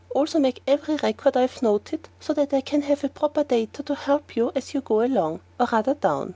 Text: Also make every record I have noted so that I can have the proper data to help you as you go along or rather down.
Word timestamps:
Also 0.15 0.39
make 0.39 0.63
every 0.65 0.95
record 0.95 1.37
I 1.37 1.41
have 1.41 1.61
noted 1.61 2.09
so 2.19 2.33
that 2.33 2.53
I 2.55 2.61
can 2.61 2.81
have 2.81 3.01
the 3.01 3.09
proper 3.09 3.43
data 3.43 3.83
to 3.83 3.93
help 3.93 4.35
you 4.35 4.51
as 4.55 4.73
you 4.73 4.81
go 4.81 5.03
along 5.03 5.41
or 5.59 5.67
rather 5.71 5.93
down. 5.93 6.29